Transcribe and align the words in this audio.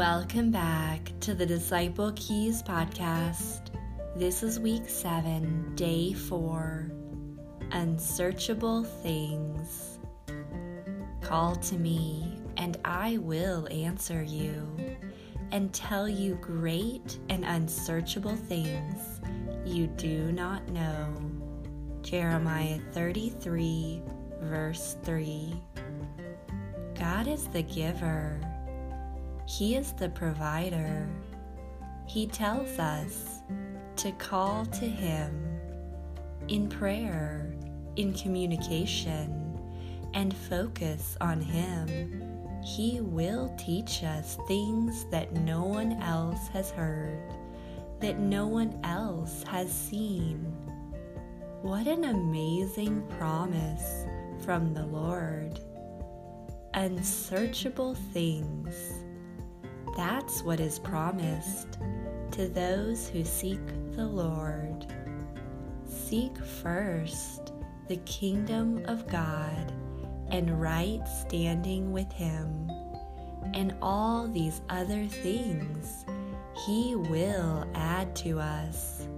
Welcome 0.00 0.50
back 0.50 1.12
to 1.20 1.34
the 1.34 1.44
Disciple 1.44 2.10
Keys 2.16 2.62
podcast. 2.62 3.68
This 4.16 4.42
is 4.42 4.58
week 4.58 4.88
seven, 4.88 5.74
day 5.74 6.14
four 6.14 6.90
Unsearchable 7.72 8.82
Things. 8.82 9.98
Call 11.20 11.54
to 11.56 11.74
me, 11.74 12.40
and 12.56 12.78
I 12.82 13.18
will 13.18 13.68
answer 13.70 14.22
you 14.22 14.74
and 15.52 15.70
tell 15.74 16.08
you 16.08 16.36
great 16.36 17.18
and 17.28 17.44
unsearchable 17.44 18.36
things 18.36 19.20
you 19.66 19.86
do 19.86 20.32
not 20.32 20.66
know. 20.70 21.14
Jeremiah 22.00 22.80
33, 22.92 24.00
verse 24.44 24.96
3. 25.04 25.62
God 26.98 27.28
is 27.28 27.48
the 27.48 27.62
giver 27.62 28.40
he 29.50 29.74
is 29.74 29.92
the 29.94 30.08
provider. 30.10 31.08
He 32.06 32.28
tells 32.28 32.78
us 32.78 33.42
to 33.96 34.12
call 34.12 34.64
to 34.66 34.86
Him 34.86 35.58
in 36.46 36.68
prayer, 36.68 37.52
in 37.96 38.12
communication, 38.12 39.58
and 40.14 40.36
focus 40.36 41.16
on 41.20 41.40
Him. 41.40 42.22
He 42.64 43.00
will 43.00 43.52
teach 43.58 44.04
us 44.04 44.38
things 44.46 45.04
that 45.10 45.32
no 45.32 45.64
one 45.64 46.00
else 46.00 46.46
has 46.52 46.70
heard, 46.70 47.34
that 47.98 48.20
no 48.20 48.46
one 48.46 48.78
else 48.84 49.42
has 49.48 49.72
seen. 49.72 50.44
What 51.62 51.88
an 51.88 52.04
amazing 52.04 53.02
promise 53.18 54.04
from 54.44 54.74
the 54.74 54.86
Lord! 54.86 55.58
Unsearchable 56.74 57.96
things 58.12 58.99
that's 59.96 60.42
what 60.42 60.60
is 60.60 60.78
promised 60.78 61.78
to 62.32 62.48
those 62.48 63.08
who 63.08 63.24
seek 63.24 63.60
the 63.92 64.06
Lord. 64.06 64.86
Seek 65.86 66.36
first 66.38 67.52
the 67.88 67.96
kingdom 67.98 68.84
of 68.86 69.06
God 69.08 69.72
and 70.30 70.60
right 70.60 71.02
standing 71.26 71.92
with 71.92 72.10
Him, 72.12 72.70
and 73.52 73.74
all 73.82 74.28
these 74.28 74.60
other 74.68 75.06
things 75.06 76.04
He 76.64 76.94
will 76.94 77.68
add 77.74 78.14
to 78.16 78.38
us. 78.38 79.08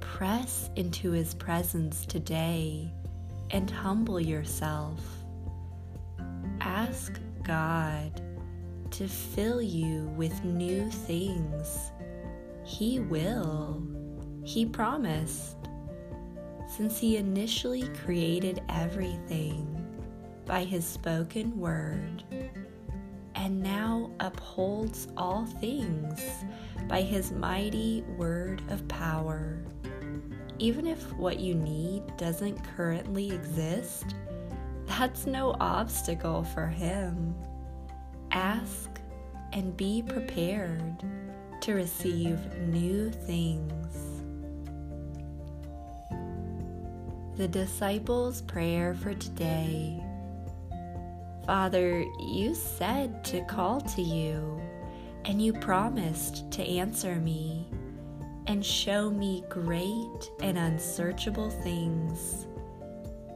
Press 0.00 0.70
into 0.76 1.10
His 1.10 1.34
presence 1.34 2.06
today 2.06 2.90
and 3.50 3.70
humble 3.70 4.20
yourself. 4.20 5.00
Ask 6.60 7.20
God 7.42 8.22
to 8.92 9.08
fill 9.08 9.62
you 9.62 10.04
with 10.16 10.44
new 10.44 10.90
things. 10.90 11.90
He 12.64 13.00
will. 13.00 13.82
He 14.44 14.66
promised. 14.66 15.56
Since 16.68 16.98
He 16.98 17.16
initially 17.16 17.88
created 18.04 18.62
everything 18.68 19.76
by 20.46 20.64
His 20.64 20.84
spoken 20.84 21.58
word, 21.58 22.24
and 23.34 23.62
now 23.62 24.10
upholds 24.20 25.08
all 25.16 25.46
things 25.46 26.20
by 26.88 27.02
His 27.02 27.32
mighty 27.32 28.04
word 28.16 28.62
of 28.68 28.86
power. 28.88 29.62
Even 30.58 30.86
if 30.86 31.12
what 31.14 31.40
you 31.40 31.54
need 31.54 32.02
doesn't 32.16 32.62
currently 32.76 33.30
exist, 33.30 34.14
that's 34.86 35.26
no 35.26 35.56
obstacle 35.58 36.44
for 36.44 36.66
Him. 36.66 37.34
Ask 38.32 39.00
and 39.52 39.76
be 39.76 40.02
prepared 40.02 41.04
to 41.62 41.74
receive 41.74 42.38
new 42.68 43.10
things. 43.10 43.96
The 47.36 47.48
disciples' 47.48 48.42
prayer 48.42 48.94
for 48.94 49.14
today. 49.14 50.02
Father, 51.46 52.04
you 52.20 52.54
said 52.54 53.24
to 53.24 53.44
call 53.46 53.80
to 53.80 54.02
you, 54.02 54.60
and 55.24 55.42
you 55.42 55.52
promised 55.52 56.50
to 56.52 56.62
answer 56.62 57.16
me 57.16 57.66
and 58.46 58.64
show 58.64 59.10
me 59.10 59.44
great 59.48 60.30
and 60.40 60.56
unsearchable 60.56 61.50
things. 61.50 62.46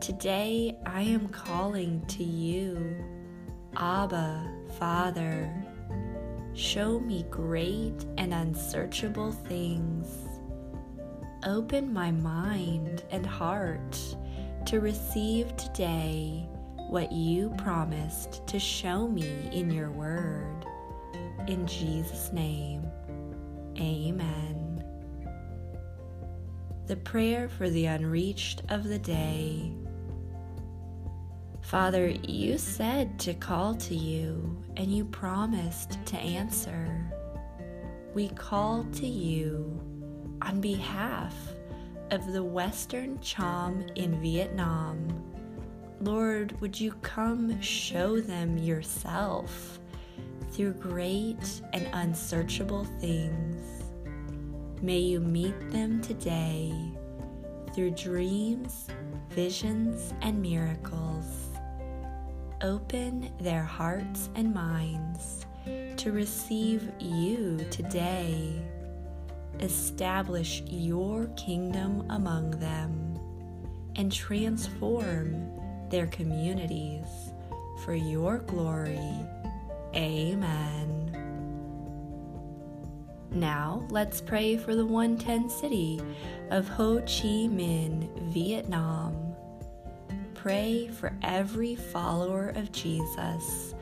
Today 0.00 0.76
I 0.86 1.02
am 1.02 1.28
calling 1.28 2.04
to 2.06 2.22
you, 2.22 3.04
Abba, 3.78 4.50
Father, 4.78 5.52
show 6.54 6.98
me 6.98 7.26
great 7.28 8.06
and 8.16 8.32
unsearchable 8.32 9.32
things. 9.32 10.06
Open 11.44 11.92
my 11.92 12.10
mind 12.10 13.04
and 13.10 13.26
heart 13.26 13.98
to 14.64 14.80
receive 14.80 15.54
today 15.56 16.48
what 16.88 17.12
you 17.12 17.52
promised 17.58 18.46
to 18.46 18.58
show 18.58 19.06
me 19.08 19.50
in 19.52 19.70
your 19.70 19.90
word. 19.90 20.64
In 21.46 21.66
Jesus' 21.66 22.32
name, 22.32 22.82
amen. 23.78 24.82
The 26.86 26.96
prayer 26.96 27.48
for 27.50 27.68
the 27.68 27.86
unreached 27.86 28.62
of 28.70 28.84
the 28.84 28.98
day. 28.98 29.70
Father, 31.66 32.10
you 32.22 32.58
said 32.58 33.18
to 33.18 33.34
call 33.34 33.74
to 33.74 33.94
you, 33.96 34.56
and 34.76 34.86
you 34.86 35.04
promised 35.04 35.98
to 36.06 36.16
answer. 36.16 37.12
We 38.14 38.28
call 38.28 38.84
to 38.84 39.06
you 39.06 39.80
on 40.42 40.60
behalf 40.60 41.34
of 42.12 42.32
the 42.32 42.44
Western 42.44 43.18
Cham 43.18 43.84
in 43.96 44.22
Vietnam. 44.22 45.08
Lord, 46.00 46.54
would 46.60 46.78
you 46.78 46.92
come 47.02 47.60
show 47.60 48.20
them 48.20 48.56
yourself 48.58 49.80
through 50.52 50.74
great 50.74 51.62
and 51.72 51.88
unsearchable 51.94 52.84
things? 53.00 53.82
May 54.82 54.98
you 54.98 55.18
meet 55.18 55.72
them 55.72 56.00
today 56.00 56.72
through 57.74 57.90
dreams, 57.90 58.86
visions, 59.30 60.14
and 60.22 60.40
miracles 60.40 61.45
open 62.62 63.30
their 63.40 63.62
hearts 63.62 64.30
and 64.34 64.52
minds 64.52 65.46
to 65.96 66.12
receive 66.12 66.90
you 66.98 67.58
today. 67.70 68.62
Establish 69.60 70.62
your 70.66 71.26
kingdom 71.36 72.04
among 72.10 72.50
them 72.52 73.18
and 73.96 74.12
transform 74.12 75.50
their 75.88 76.06
communities 76.08 77.06
for 77.84 77.94
your 77.94 78.38
glory. 78.38 79.26
Amen. 79.94 81.06
Now, 83.30 83.86
let's 83.90 84.20
pray 84.20 84.56
for 84.56 84.74
the 84.74 84.86
110 84.86 85.50
city 85.50 86.00
of 86.50 86.68
Ho 86.68 86.98
Chi 87.00 87.48
Minh, 87.48 88.08
Vietnam 88.32 89.25
pray 90.46 90.86
for 90.86 91.12
every 91.24 91.74
follower 91.74 92.50
of 92.50 92.70
Jesus 92.70 93.74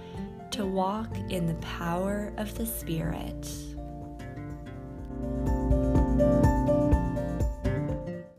to 0.51 0.65
walk 0.65 1.15
in 1.29 1.47
the 1.47 1.53
power 1.57 2.33
of 2.39 2.57
the 2.57 2.65
Spirit. 2.65 3.74